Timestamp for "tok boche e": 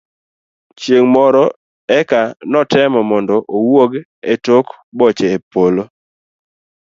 4.45-5.37